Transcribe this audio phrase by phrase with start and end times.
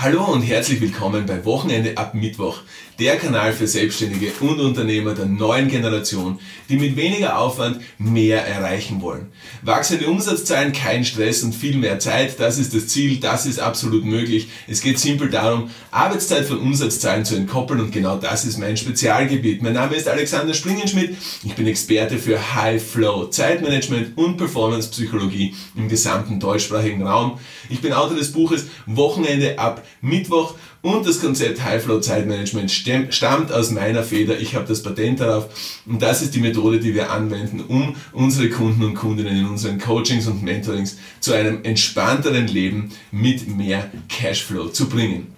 [0.00, 2.60] Hallo und herzlich willkommen bei Wochenende ab Mittwoch,
[3.00, 9.00] der Kanal für Selbstständige und Unternehmer der neuen Generation, die mit weniger Aufwand mehr erreichen
[9.02, 9.32] wollen.
[9.62, 14.04] Wachsende Umsatzzahlen, kein Stress und viel mehr Zeit, das ist das Ziel, das ist absolut
[14.04, 14.46] möglich.
[14.68, 19.62] Es geht simpel darum, Arbeitszeit von Umsatzzahlen zu entkoppeln und genau das ist mein Spezialgebiet.
[19.62, 25.56] Mein Name ist Alexander Springenschmidt, ich bin Experte für High Flow, Zeitmanagement und Performance Psychologie
[25.74, 27.40] im gesamten deutschsprachigen Raum.
[27.68, 33.52] Ich bin Autor des Buches Wochenende ab Mittwoch und das Konzept High Flow Zeitmanagement stammt
[33.52, 34.38] aus meiner Feder.
[34.38, 35.48] Ich habe das Patent darauf
[35.86, 39.78] und das ist die Methode, die wir anwenden, um unsere Kunden und Kundinnen in unseren
[39.78, 45.28] Coachings und Mentorings zu einem entspannteren Leben mit mehr Cashflow zu bringen.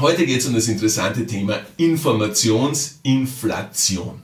[0.00, 4.22] Heute geht es um das interessante Thema Informationsinflation.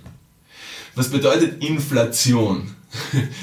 [0.95, 2.75] Was bedeutet Inflation?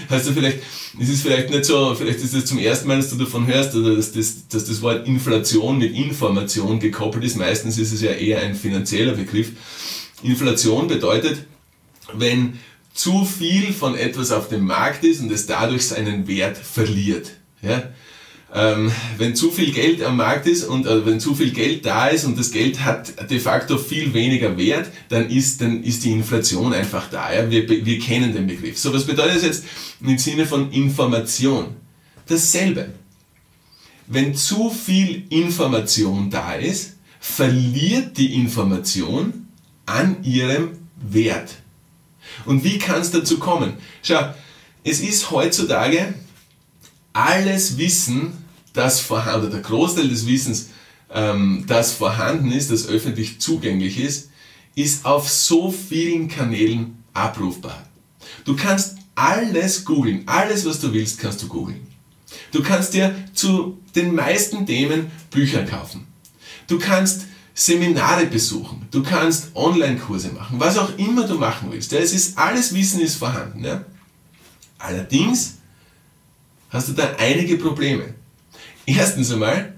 [0.10, 0.60] Hast du vielleicht,
[1.00, 3.76] es ist vielleicht nicht so, vielleicht ist es zum ersten Mal, dass du davon hörst,
[3.76, 7.38] dass das, dass das Wort Inflation mit Information gekoppelt ist.
[7.38, 9.52] Meistens ist es ja eher ein finanzieller Begriff.
[10.24, 11.46] Inflation bedeutet,
[12.14, 12.60] wenn
[12.94, 17.32] zu viel von etwas auf dem Markt ist und es dadurch seinen Wert verliert.
[17.62, 17.90] Ja?
[18.54, 22.08] Ähm, wenn zu viel Geld am Markt ist und äh, wenn zu viel Geld da
[22.08, 26.12] ist und das Geld hat de facto viel weniger Wert, dann ist, dann ist die
[26.12, 27.34] Inflation einfach da.
[27.34, 27.50] Ja?
[27.50, 28.78] Wir, wir kennen den Begriff.
[28.78, 29.66] So, was bedeutet das jetzt
[30.02, 31.76] im Sinne von Information?
[32.28, 32.90] Dasselbe.
[34.08, 39.48] Wenn zu viel Information da ist, verliert die Information
[39.86, 41.56] an ihrem Wert.
[42.46, 43.74] Und wie kann es dazu kommen?
[44.04, 44.34] Schau,
[44.84, 46.14] es ist heutzutage
[47.16, 48.34] alles Wissen
[48.74, 50.68] das vorhanden, der Großteil des Wissens,
[51.10, 54.30] ähm, das vorhanden ist, das öffentlich zugänglich ist,
[54.76, 57.88] ist auf so vielen Kanälen abrufbar.
[58.44, 61.88] Du kannst alles googeln, alles was du willst, kannst du googeln.
[62.52, 66.06] Du kannst dir zu den meisten Themen Bücher kaufen.
[66.68, 71.94] Du kannst Seminare besuchen, du kannst Online-Kurse machen, was auch immer du machen willst.
[71.94, 73.64] Ja, es ist, alles Wissen ist vorhanden.
[73.64, 73.86] Ja?
[74.78, 75.60] Allerdings
[76.76, 78.14] hast du da einige Probleme.
[78.86, 79.74] Erstens einmal,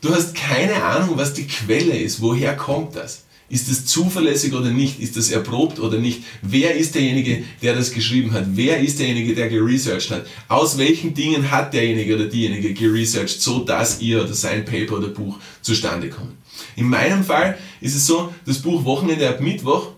[0.00, 2.20] du hast keine Ahnung, was die Quelle ist.
[2.20, 3.24] Woher kommt das?
[3.52, 4.98] Ist es zuverlässig oder nicht?
[4.98, 6.22] Ist das erprobt oder nicht?
[6.40, 8.46] Wer ist derjenige, der das geschrieben hat?
[8.54, 10.26] Wer ist derjenige, der geresearched hat?
[10.48, 15.08] Aus welchen Dingen hat derjenige oder diejenige geresearched, so dass ihr oder sein Paper oder
[15.08, 16.32] Buch zustande kommt?
[16.76, 19.88] In meinem Fall ist es so, das Buch Wochenende ab Mittwoch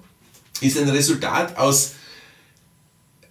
[0.60, 1.92] ist ein Resultat aus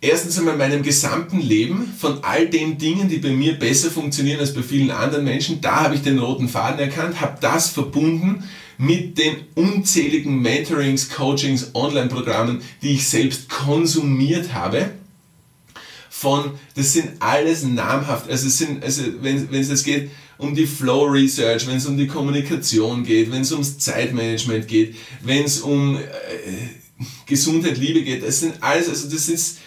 [0.03, 4.53] erstens einmal meinem gesamten Leben von all den Dingen, die bei mir besser funktionieren als
[4.53, 8.43] bei vielen anderen Menschen, da habe ich den roten Faden erkannt, habe das verbunden
[8.77, 14.91] mit den unzähligen Mentorings, Coachings, Online-Programmen, die ich selbst konsumiert habe.
[16.09, 20.53] Von, das sind alles namhaft, also es sind, also wenn, wenn es jetzt geht um
[20.53, 25.45] die Flow Research, wenn es um die Kommunikation geht, wenn es ums Zeitmanagement geht, wenn
[25.45, 26.01] es um äh,
[27.25, 29.59] Gesundheit, Liebe geht, das sind alles, also das ist,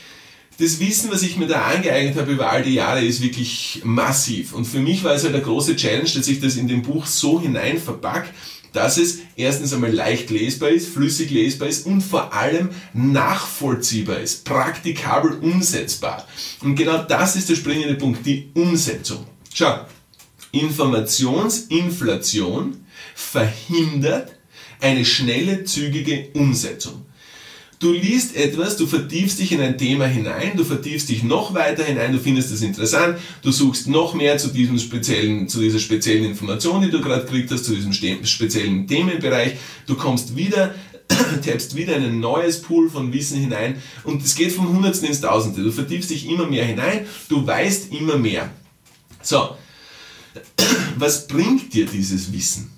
[0.59, 4.55] das Wissen, was ich mir da angeeignet habe über all die Jahre, ist wirklich massiv.
[4.55, 7.05] Und für mich war es halt eine große Challenge, dass ich das in dem Buch
[7.07, 8.31] so hinein verpacke,
[8.73, 14.45] dass es erstens einmal leicht lesbar ist, flüssig lesbar ist und vor allem nachvollziehbar ist,
[14.45, 16.27] praktikabel umsetzbar.
[16.63, 19.25] Und genau das ist der springende Punkt, die Umsetzung.
[19.55, 19.87] Schau,
[20.53, 22.85] Informationsinflation
[23.15, 24.37] verhindert
[24.81, 27.07] eine schnelle, zügige Umsetzung.
[27.79, 31.85] Du liest etwas, du vertiefst dich in ein Thema hinein, du vertiefst dich noch weiter
[31.85, 36.25] hinein, du findest es interessant, du suchst noch mehr zu diesem speziellen, zu dieser speziellen
[36.25, 39.57] Information, die du gerade gekriegt hast, zu diesem speziellen Themenbereich.
[39.87, 40.75] Du kommst wieder,
[41.45, 45.21] tappst wieder in ein neues Pool von Wissen hinein und es geht vom Hundertsten ins
[45.21, 45.63] Tausende.
[45.63, 48.51] Du vertiefst dich immer mehr hinein, du weißt immer mehr.
[49.21, 49.55] So,
[50.97, 52.76] was bringt dir dieses Wissen?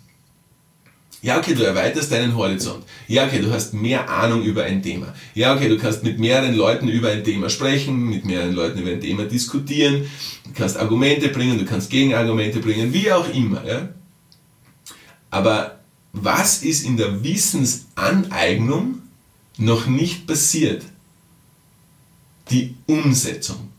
[1.21, 2.85] Ja, okay, du erweiterst deinen Horizont.
[3.09, 5.13] Ja, okay, du hast mehr Ahnung über ein Thema.
[5.35, 8.91] Ja, okay, du kannst mit mehreren Leuten über ein Thema sprechen, mit mehreren Leuten über
[8.91, 10.07] ein Thema diskutieren,
[10.45, 13.67] du kannst Argumente bringen, du kannst Gegenargumente bringen, wie auch immer.
[13.67, 13.89] Ja?
[15.31, 15.81] Aber
[16.13, 19.03] was ist in der Wissensaneignung
[19.57, 20.85] noch nicht passiert?
[22.51, 23.73] Die Umsetzung.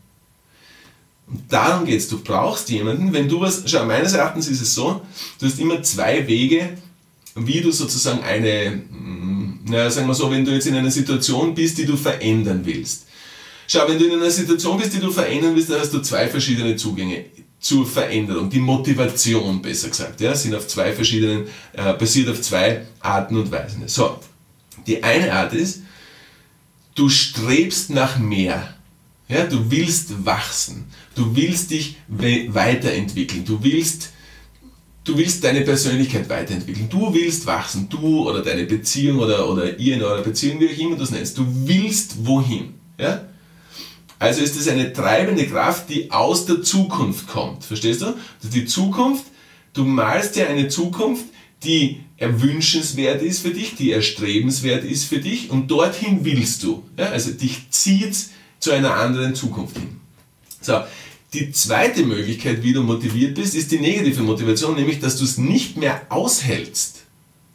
[1.26, 2.08] Und darum geht's.
[2.08, 5.02] Du brauchst jemanden, wenn du was, schau, meines Erachtens ist es so,
[5.40, 6.78] du hast immer zwei Wege,
[7.36, 11.54] wie du sozusagen eine, mm, naja, sagen wir so, wenn du jetzt in einer Situation
[11.54, 13.06] bist, die du verändern willst.
[13.68, 16.28] Schau, wenn du in einer Situation bist, die du verändern willst, dann hast du zwei
[16.28, 17.26] verschiedene Zugänge
[17.60, 18.50] zur Veränderung.
[18.50, 23.52] Die Motivation, besser gesagt, ja, sind auf zwei verschiedenen, äh, basiert auf zwei Arten und
[23.52, 23.88] Weisen.
[23.88, 24.20] So,
[24.88, 25.82] die eine Art ist,
[26.96, 28.76] du strebst nach mehr.
[29.28, 30.86] Ja, du willst wachsen.
[31.14, 33.46] Du willst dich weiterentwickeln.
[33.46, 34.10] Du willst
[35.10, 39.96] du willst deine Persönlichkeit weiterentwickeln, du willst wachsen, du oder deine Beziehung oder, oder ihr
[39.96, 42.76] in eurer Beziehung, wie auch immer du es nennst, du willst wohin.
[43.00, 43.26] Ja?
[44.20, 47.64] Also ist es eine treibende Kraft, die aus der Zukunft kommt.
[47.64, 48.14] Verstehst du?
[48.44, 49.24] Die Zukunft,
[49.74, 51.26] du malst dir eine Zukunft,
[51.64, 56.84] die erwünschenswert ist für dich, die erstrebenswert ist für dich und dorthin willst du.
[56.98, 57.08] Ja?
[57.08, 58.16] Also dich zieht
[58.60, 60.00] zu einer anderen Zukunft hin.
[60.62, 60.82] So,
[61.34, 65.38] die zweite Möglichkeit, wie du motiviert bist, ist die negative Motivation, nämlich dass du es
[65.38, 67.04] nicht mehr aushältst.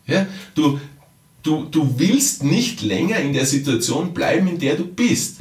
[0.06, 0.26] Ja?
[0.54, 0.78] Du,
[1.42, 5.38] du, du willst nicht länger in der Situation bleiben, in der du bist.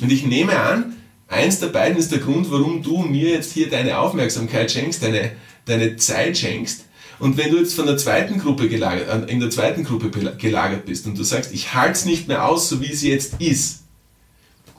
[0.00, 0.96] Und ich nehme an,
[1.28, 5.32] eins der beiden ist der Grund, warum du mir jetzt hier deine Aufmerksamkeit schenkst, deine,
[5.66, 6.86] deine Zeit schenkst.
[7.18, 11.06] Und wenn du jetzt von der zweiten Gruppe gelagert, in der zweiten Gruppe gelagert bist
[11.06, 13.79] und du sagst, ich halte es nicht mehr aus, so wie es jetzt ist,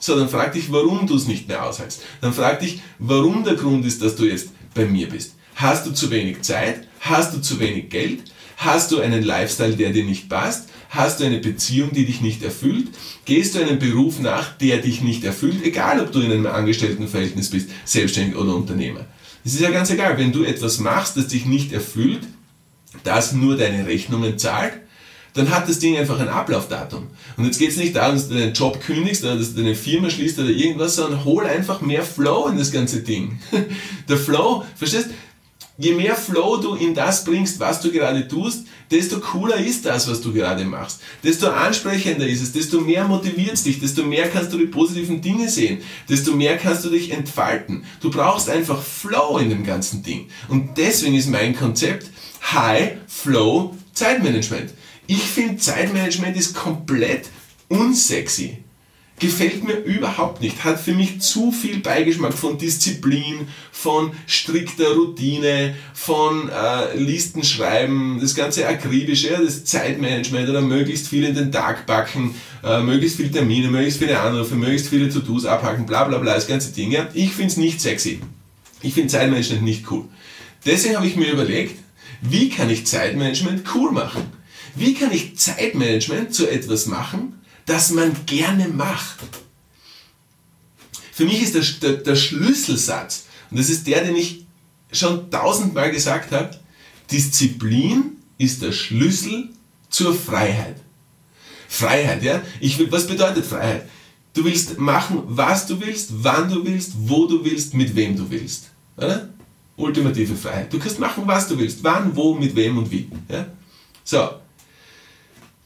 [0.01, 2.01] so, dann frag dich, warum du es nicht mehr aushältst.
[2.21, 5.35] Dann frag dich, warum der Grund ist, dass du jetzt bei mir bist.
[5.55, 6.87] Hast du zu wenig Zeit?
[6.99, 8.23] Hast du zu wenig Geld?
[8.57, 10.69] Hast du einen Lifestyle, der dir nicht passt?
[10.89, 12.89] Hast du eine Beziehung, die dich nicht erfüllt?
[13.25, 15.63] Gehst du einem Beruf nach, der dich nicht erfüllt?
[15.63, 19.05] Egal, ob du in einem Angestelltenverhältnis bist, selbstständig oder Unternehmer.
[19.45, 22.21] Es ist ja ganz egal, wenn du etwas machst, das dich nicht erfüllt,
[23.03, 24.73] das nur deine Rechnungen zahlt,
[25.33, 27.07] dann hat das Ding einfach ein Ablaufdatum.
[27.37, 29.75] Und jetzt geht es nicht darum, dass du deinen Job kündigst oder dass du deine
[29.75, 33.39] Firma schließt oder irgendwas, sondern hol einfach mehr Flow in das ganze Ding.
[34.09, 35.09] Der Flow, verstehst
[35.77, 40.07] Je mehr Flow du in das bringst, was du gerade tust, desto cooler ist das,
[40.07, 40.99] was du gerade machst.
[41.23, 45.21] Desto ansprechender ist es, desto mehr motiviert es dich, desto mehr kannst du die positiven
[45.21, 47.83] Dinge sehen, desto mehr kannst du dich entfalten.
[47.99, 50.27] Du brauchst einfach Flow in dem ganzen Ding.
[50.49, 52.11] Und deswegen ist mein Konzept
[52.51, 54.71] High Flow Zeitmanagement.
[55.07, 57.29] Ich finde, Zeitmanagement ist komplett
[57.67, 58.57] unsexy.
[59.19, 60.63] Gefällt mir überhaupt nicht.
[60.63, 68.17] Hat für mich zu viel Beigeschmack von Disziplin, von strikter Routine, von äh, Listen schreiben,
[68.19, 72.33] das ganze akribische, ja, das Zeitmanagement oder möglichst viel in den Tag backen,
[72.63, 76.47] äh, möglichst viele Termine, möglichst viele Anrufe, möglichst viele To-Dos abhaken, bla bla bla, das
[76.47, 76.91] ganze Ding.
[76.91, 77.07] Ja.
[77.13, 78.21] Ich finde es nicht sexy.
[78.81, 80.05] Ich finde Zeitmanagement nicht cool.
[80.65, 81.77] Deswegen habe ich mir überlegt,
[82.21, 84.40] wie kann ich Zeitmanagement cool machen?
[84.75, 89.19] Wie kann ich Zeitmanagement zu etwas machen, das man gerne macht?
[91.11, 94.45] Für mich ist der, der, der Schlüsselsatz, und das ist der, den ich
[94.91, 96.57] schon tausendmal gesagt habe,
[97.11, 99.49] Disziplin ist der Schlüssel
[99.89, 100.77] zur Freiheit.
[101.67, 102.41] Freiheit, ja?
[102.59, 103.87] Ich will, was bedeutet Freiheit?
[104.33, 108.29] Du willst machen, was du willst, wann du willst, wo du willst, mit wem du
[108.29, 108.69] willst.
[108.97, 109.29] Oder?
[109.75, 110.71] Ultimative Freiheit.
[110.71, 113.09] Du kannst machen, was du willst, wann, wo, mit wem und wie.
[113.29, 113.47] Ja?
[114.03, 114.29] So,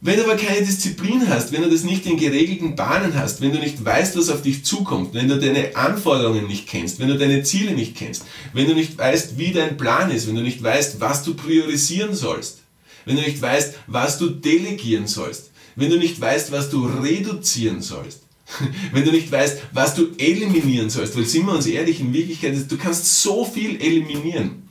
[0.05, 3.51] wenn du aber keine Disziplin hast, wenn du das nicht in geregelten Bahnen hast, wenn
[3.51, 7.17] du nicht weißt, was auf dich zukommt, wenn du deine Anforderungen nicht kennst, wenn du
[7.17, 8.23] deine Ziele nicht kennst,
[8.53, 12.13] wenn du nicht weißt, wie dein Plan ist, wenn du nicht weißt, was du priorisieren
[12.13, 12.59] sollst,
[13.05, 17.81] wenn du nicht weißt, was du delegieren sollst, wenn du nicht weißt, was du reduzieren
[17.81, 18.21] sollst,
[18.93, 22.55] wenn du nicht weißt, was du eliminieren sollst, weil sind wir uns ehrlich, in Wirklichkeit,
[22.69, 24.64] du kannst so viel eliminieren.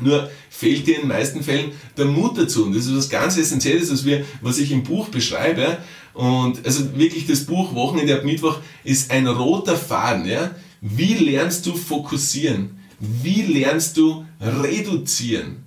[0.00, 2.64] Nur fehlt dir in den meisten Fällen der Mut dazu.
[2.64, 5.78] Und das ist was ganz Essentielles, was, wir, was ich im Buch beschreibe.
[6.14, 10.26] Und also wirklich das Buch Wochenende ab Mittwoch ist ein roter Faden.
[10.26, 10.54] Ja?
[10.80, 12.78] Wie lernst du fokussieren?
[12.98, 15.64] Wie lernst du reduzieren?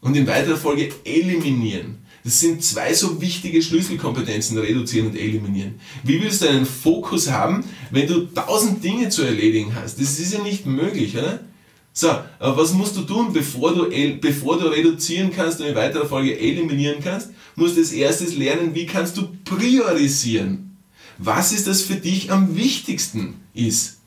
[0.00, 2.04] Und in weiterer Folge eliminieren.
[2.24, 5.74] Das sind zwei so wichtige Schlüsselkompetenzen, reduzieren und eliminieren.
[6.02, 10.00] Wie willst du einen Fokus haben, wenn du tausend Dinge zu erledigen hast?
[10.00, 11.40] Das ist ja nicht möglich, oder?
[11.96, 12.08] So,
[12.40, 13.88] aber was musst du tun, bevor du,
[14.20, 17.30] bevor du reduzieren kannst und in weiterer Folge eliminieren kannst?
[17.54, 20.76] Musst du als erstes lernen, wie kannst du priorisieren?
[21.18, 23.98] Was ist das für dich am wichtigsten ist?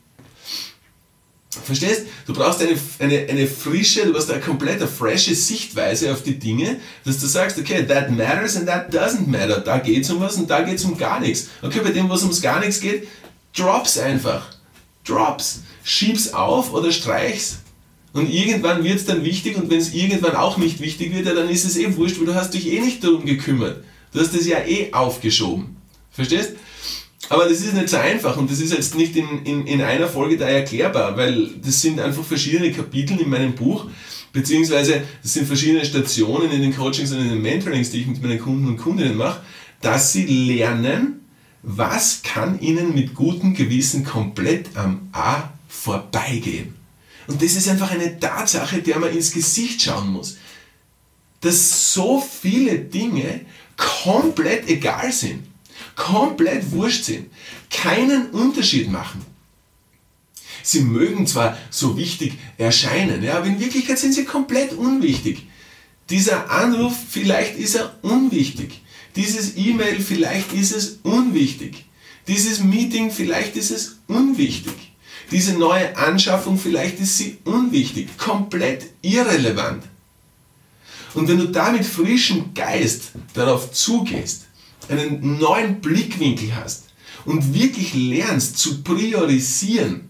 [1.64, 2.08] Verstehst?
[2.26, 6.82] Du brauchst eine, eine, eine frische, du brauchst eine komplett frische Sichtweise auf die Dinge,
[7.06, 9.62] dass du sagst, okay, that matters and that doesn't matter.
[9.62, 11.48] Da geht es um was und da geht es um gar nichts.
[11.62, 13.08] Okay, bei dem, was ums gar nichts geht,
[13.56, 14.46] drops einfach.
[15.06, 15.62] Drops.
[15.84, 17.60] Schieb's auf oder streich's.
[18.18, 21.36] Und irgendwann wird es dann wichtig und wenn es irgendwann auch nicht wichtig wird, ja,
[21.36, 23.84] dann ist es eh wurscht, weil du hast dich eh nicht darum gekümmert.
[24.12, 25.76] Du hast es ja eh aufgeschoben.
[26.10, 26.54] Verstehst?
[27.30, 30.08] Aber das ist nicht so einfach und das ist jetzt nicht in, in, in einer
[30.08, 33.86] Folge da erklärbar, weil das sind einfach verschiedene Kapitel in meinem Buch,
[34.34, 38.24] beziehungsweise das sind verschiedene Stationen in den Coachings und in den Mentorings, die ich mit
[38.24, 39.42] meinen Kunden und Kundinnen mache,
[39.82, 41.20] dass sie lernen,
[41.62, 46.77] was kann ihnen mit gutem Gewissen komplett am A vorbeigehen.
[47.28, 50.38] Und das ist einfach eine Tatsache, der man ins Gesicht schauen muss.
[51.42, 53.42] Dass so viele Dinge
[53.76, 55.44] komplett egal sind,
[55.96, 57.28] komplett wurscht sind,
[57.70, 59.26] keinen Unterschied machen.
[60.64, 65.48] Sie mögen zwar so wichtig erscheinen, ja, aber in Wirklichkeit sind sie komplett unwichtig.
[66.10, 68.82] Dieser Anruf, vielleicht ist er unwichtig.
[69.16, 71.86] Dieses E-Mail, vielleicht ist es unwichtig.
[72.28, 74.87] Dieses Meeting, vielleicht ist es unwichtig.
[75.32, 79.84] Diese neue Anschaffung, vielleicht ist sie unwichtig, komplett irrelevant.
[81.14, 84.46] Und wenn du da mit frischem Geist darauf zugehst,
[84.88, 86.86] einen neuen Blickwinkel hast
[87.26, 90.10] und wirklich lernst zu priorisieren,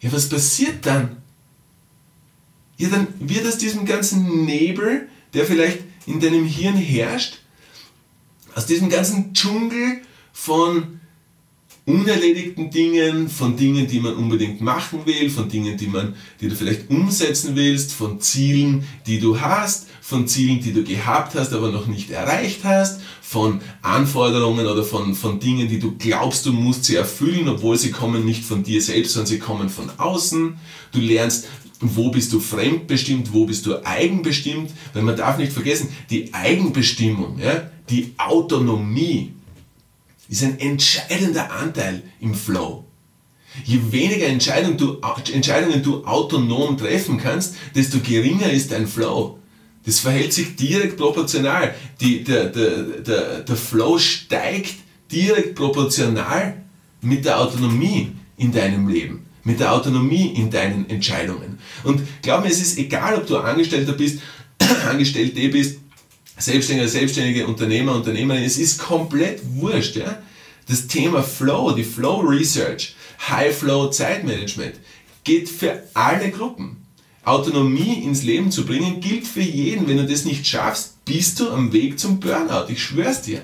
[0.00, 1.16] ja, was passiert dann?
[2.78, 7.38] Ja, dann wird aus diesem ganzen Nebel, der vielleicht in deinem Hirn herrscht,
[8.54, 11.00] aus diesem ganzen Dschungel von
[11.86, 16.56] unerledigten Dingen, von Dingen, die man unbedingt machen will, von Dingen, die, man, die du
[16.56, 21.70] vielleicht umsetzen willst, von Zielen, die du hast, von Zielen, die du gehabt hast, aber
[21.70, 26.84] noch nicht erreicht hast, von Anforderungen oder von, von Dingen, die du glaubst, du musst
[26.84, 30.58] sie erfüllen, obwohl sie kommen nicht von dir selbst, sondern sie kommen von außen.
[30.90, 31.46] Du lernst,
[31.80, 37.38] wo bist du fremdbestimmt, wo bist du eigenbestimmt, weil man darf nicht vergessen, die Eigenbestimmung,
[37.38, 39.35] ja, die Autonomie,
[40.28, 42.84] ist ein entscheidender Anteil im Flow.
[43.64, 45.00] Je weniger Entscheidungen du,
[45.32, 49.38] Entscheidungen du autonom treffen kannst, desto geringer ist dein Flow.
[49.84, 51.74] Das verhält sich direkt proportional.
[52.00, 54.74] Die, der, der, der, der Flow steigt
[55.10, 56.56] direkt proportional
[57.00, 61.58] mit der Autonomie in deinem Leben, mit der Autonomie in deinen Entscheidungen.
[61.84, 64.20] Und glaub mir, es ist egal, ob du Angestellter bist,
[64.90, 65.78] Angestellte bist,
[66.38, 69.96] Selbstständiger, Selbstständige, Unternehmer, Unternehmerin, es ist komplett wurscht.
[69.96, 70.22] Ja?
[70.68, 72.94] Das Thema Flow, die Flow Research,
[73.28, 74.74] High Flow Zeitmanagement
[75.24, 76.86] geht für alle Gruppen.
[77.24, 79.88] Autonomie ins Leben zu bringen gilt für jeden.
[79.88, 82.66] Wenn du das nicht schaffst, bist du am Weg zum Burnout.
[82.68, 83.42] Ich schwör's dir.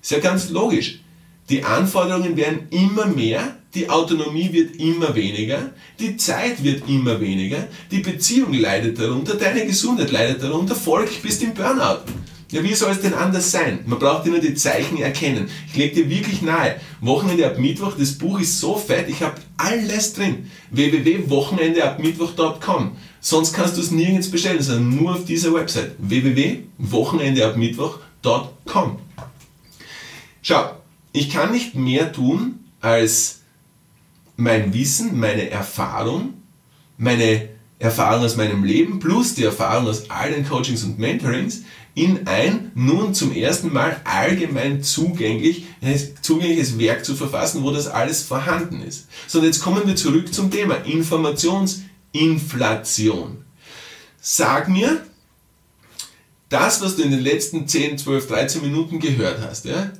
[0.00, 1.00] Ist ja ganz logisch.
[1.48, 7.68] Die Anforderungen werden immer mehr, die Autonomie wird immer weniger, die Zeit wird immer weniger,
[7.90, 12.00] die Beziehung leidet darunter, deine Gesundheit leidet darunter, Volk, bist im Burnout.
[12.50, 13.80] Ja, wie soll es denn anders sein?
[13.86, 15.50] Man braucht nur die Zeichen erkennen.
[15.68, 16.76] Ich lege dir wirklich nahe.
[17.00, 20.48] Wochenende ab Mittwoch, das Buch ist so fett, ich habe alles drin.
[20.70, 22.96] www.wochenendeabmittwoch.com.
[23.20, 25.96] Sonst kannst du es nirgends bestellen, sondern nur auf dieser Website.
[25.98, 28.98] www.wochenendeabmittwoch.com.
[30.42, 30.70] Schau,
[31.12, 33.35] ich kann nicht mehr tun, als
[34.36, 36.34] mein Wissen, meine Erfahrung,
[36.98, 41.62] meine Erfahrung aus meinem Leben plus die Erfahrung aus allen Coachings und Mentorings
[41.94, 45.64] in ein nun zum ersten Mal allgemein zugänglich,
[46.20, 49.08] zugängliches Werk zu verfassen, wo das alles vorhanden ist.
[49.26, 53.44] So, und jetzt kommen wir zurück zum Thema Informationsinflation.
[54.20, 55.02] Sag mir,
[56.48, 59.90] das, was du in den letzten 10, 12, 13 Minuten gehört hast, ja,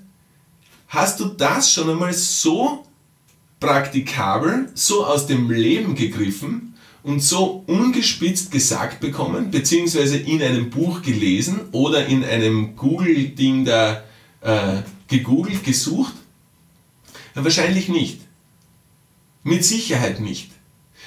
[0.88, 2.84] Hast du das schon einmal so
[3.60, 11.02] praktikabel, so aus dem Leben gegriffen und so ungespitzt gesagt bekommen, beziehungsweise in einem Buch
[11.02, 14.02] gelesen oder in einem Google-Ding da
[14.40, 16.14] äh, gegoogelt, gesucht?
[17.34, 18.20] Ja, wahrscheinlich nicht.
[19.42, 20.50] Mit Sicherheit nicht.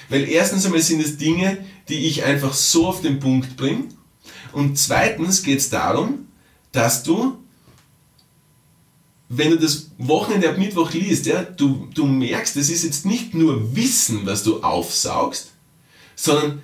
[0.08, 1.58] Weil erstens einmal sind es Dinge,
[1.90, 3.86] die ich einfach so auf den Punkt bringe.
[4.54, 6.28] Und zweitens geht es darum,
[6.72, 7.39] dass du
[9.30, 13.36] wenn du das Wochenende ab Mittwoch liest, ja, du, du merkst, es ist jetzt nicht
[13.36, 15.52] nur Wissen, was du aufsaugst,
[16.16, 16.64] sondern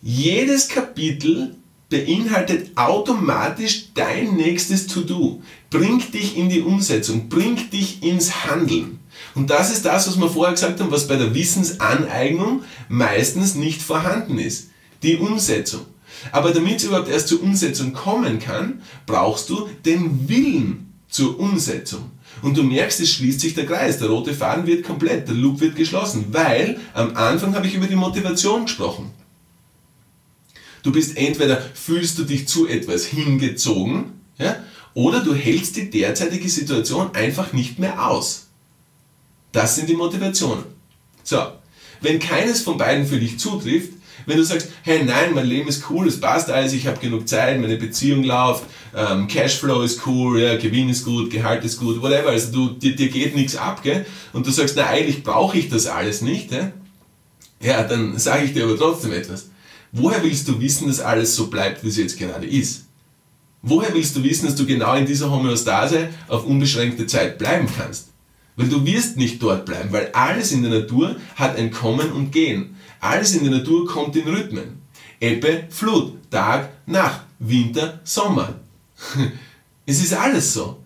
[0.00, 1.56] jedes Kapitel
[1.88, 9.00] beinhaltet automatisch dein nächstes To-Do, bringt dich in die Umsetzung, bringt dich ins Handeln.
[9.34, 13.82] Und das ist das, was wir vorher gesagt haben, was bei der Wissensaneignung meistens nicht
[13.82, 14.70] vorhanden ist.
[15.02, 15.82] Die Umsetzung.
[16.32, 20.85] Aber damit es überhaupt erst zur Umsetzung kommen kann, brauchst du den Willen
[21.16, 22.10] zur Umsetzung.
[22.42, 23.98] Und du merkst, es schließt sich der Kreis.
[23.98, 27.86] Der rote Faden wird komplett, der Loop wird geschlossen, weil am Anfang habe ich über
[27.86, 29.10] die Motivation gesprochen.
[30.82, 34.56] Du bist entweder fühlst du dich zu etwas hingezogen, ja,
[34.92, 38.48] oder du hältst die derzeitige Situation einfach nicht mehr aus.
[39.52, 40.64] Das sind die Motivationen.
[41.24, 41.38] So,
[42.02, 43.94] wenn keines von beiden für dich zutrifft,
[44.26, 47.28] wenn du sagst, hey nein, mein Leben ist cool, es passt alles, ich habe genug
[47.28, 48.64] Zeit, meine Beziehung läuft,
[48.94, 52.94] ähm, Cashflow ist cool, ja, Gewinn ist gut, Gehalt ist gut, whatever, also du, dir,
[52.94, 54.04] dir geht nichts ab, gell?
[54.32, 56.72] und du sagst, na eigentlich brauche ich das alles nicht, ja,
[57.60, 59.50] ja dann sage ich dir aber trotzdem etwas.
[59.92, 62.86] Woher willst du wissen, dass alles so bleibt, wie es jetzt gerade ist?
[63.62, 68.08] Woher willst du wissen, dass du genau in dieser Homöostase auf unbeschränkte Zeit bleiben kannst?
[68.56, 72.30] Weil du wirst nicht dort bleiben, weil alles in der Natur hat ein Kommen und
[72.30, 72.75] Gehen.
[73.00, 74.82] Alles in der Natur kommt in Rhythmen.
[75.20, 78.60] Ebbe, Flut, Tag, Nacht, Winter, Sommer.
[79.86, 80.82] es ist alles so.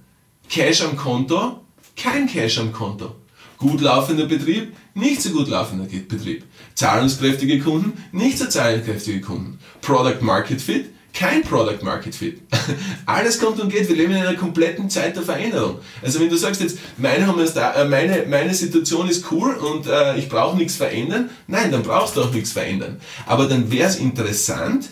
[0.49, 1.61] Cash am Konto,
[1.97, 3.15] kein Cash am Konto.
[3.57, 6.45] Gut laufender Betrieb, nicht so gut laufender Betrieb.
[6.75, 9.59] Zahlungskräftige Kunden, nicht so zahlungskräftige Kunden.
[9.83, 12.41] Product Market Fit, kein Product Market Fit.
[13.07, 13.89] Alles kommt und geht.
[13.89, 15.79] Wir leben in einer kompletten Zeit der Veränderung.
[16.03, 20.29] Also wenn du sagst jetzt, meine, äh, meine, meine Situation ist cool und äh, ich
[20.29, 23.01] brauche nichts verändern, nein, dann brauchst du auch nichts verändern.
[23.27, 24.91] Aber dann wäre es interessant,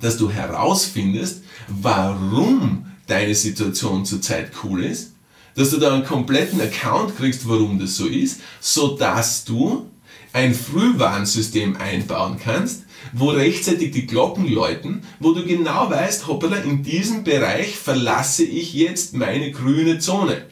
[0.00, 5.12] dass du herausfindest, warum deine Situation zurzeit cool ist,
[5.54, 9.90] dass du da einen kompletten Account kriegst, warum das so ist, so dass du
[10.36, 16.82] ein Frühwarnsystem einbauen kannst, wo rechtzeitig die Glocken läuten, wo du genau weißt, hoppala, in
[16.82, 20.44] diesem Bereich verlasse ich jetzt meine grüne Zone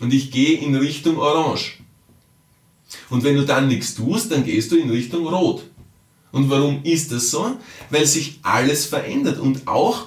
[0.00, 1.78] und ich gehe in Richtung Orange.
[3.08, 5.64] Und wenn du dann nichts tust, dann gehst du in Richtung Rot.
[6.30, 7.56] Und warum ist das so?
[7.90, 10.06] Weil sich alles verändert und auch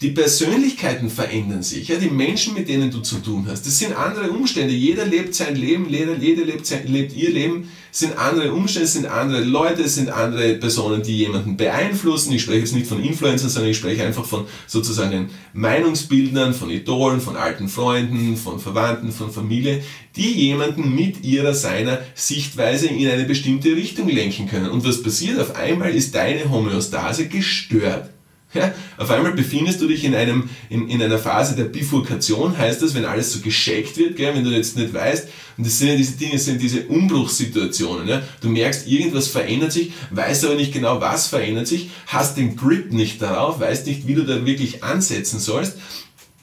[0.00, 3.66] die Persönlichkeiten verändern sich, ja, die Menschen, mit denen du zu tun hast.
[3.66, 4.72] Das sind andere Umstände.
[4.72, 7.68] Jeder lebt sein Leben, jeder, lebt, sein, lebt ihr Leben.
[7.90, 12.32] Sind andere Umstände, sind andere Leute, sind andere Personen, die jemanden beeinflussen.
[12.32, 17.20] Ich spreche jetzt nicht von Influencern, sondern ich spreche einfach von sozusagen Meinungsbildnern, von Idolen,
[17.20, 19.82] von alten Freunden, von Verwandten, von Familie,
[20.16, 24.70] die jemanden mit ihrer, seiner Sichtweise in eine bestimmte Richtung lenken können.
[24.70, 25.38] Und was passiert?
[25.38, 28.10] Auf einmal ist deine Homöostase gestört.
[28.54, 32.80] Ja, auf einmal befindest du dich in, einem, in, in einer Phase der Bifurkation, heißt
[32.80, 35.28] das, wenn alles so gescheckt wird, gell, wenn du jetzt nicht weißt,
[35.58, 38.08] und das sind ja diese Dinge, das sind diese Umbruchssituationen.
[38.08, 38.22] Ja.
[38.40, 42.90] Du merkst, irgendwas verändert sich, weißt aber nicht genau, was verändert sich, hast den Grip
[42.90, 45.76] nicht darauf, weißt nicht, wie du da wirklich ansetzen sollst.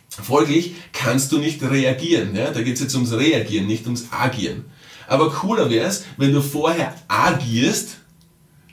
[0.09, 2.35] Folglich kannst du nicht reagieren.
[2.35, 2.51] Ja.
[2.51, 4.65] Da geht es jetzt ums Reagieren, nicht ums Agieren.
[5.07, 7.97] Aber cooler wäre es, wenn du vorher agierst,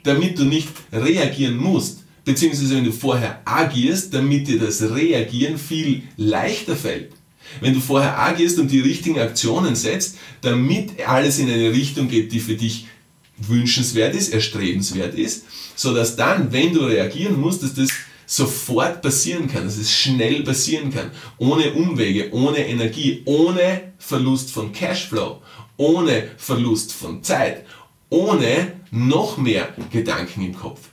[0.03, 6.03] damit du nicht reagieren musst beziehungsweise wenn du vorher agierst, damit dir das Reagieren viel
[6.17, 7.11] leichter fällt.
[7.61, 12.31] Wenn du vorher agierst und die richtigen Aktionen setzt, damit alles in eine Richtung geht,
[12.31, 12.87] die für dich
[13.37, 17.89] wünschenswert ist, erstrebenswert ist, so dass dann, wenn du reagieren musst, dass das
[18.25, 24.71] sofort passieren kann, dass es schnell passieren kann, ohne Umwege, ohne Energie, ohne Verlust von
[24.71, 25.41] Cashflow,
[25.77, 27.65] ohne Verlust von Zeit,
[28.09, 30.92] ohne noch mehr Gedanken im Kopf.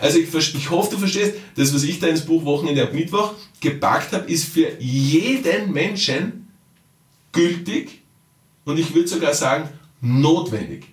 [0.00, 3.34] Also ich, ich hoffe, du verstehst, das, was ich da ins Buch Wochenende ab Mittwoch
[3.60, 6.48] gepackt habe, ist für jeden Menschen
[7.32, 8.02] gültig
[8.64, 9.68] und ich würde sogar sagen
[10.00, 10.86] notwendig,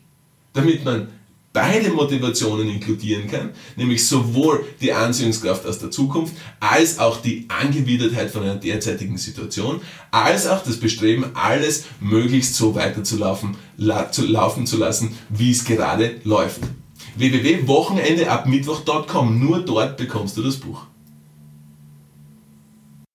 [0.54, 1.10] damit man
[1.56, 8.30] beide Motivationen inkludieren kann, nämlich sowohl die Anziehungskraft aus der Zukunft als auch die Angewidertheit
[8.30, 9.80] von einer derzeitigen Situation,
[10.12, 15.64] als auch das Bestreben, alles möglichst so weiterzulaufen, la, zu laufen zu lassen, wie es
[15.64, 16.62] gerade läuft
[17.18, 19.40] www.wochenendeabmittwoch.com.
[19.40, 20.86] Nur dort bekommst du das Buch.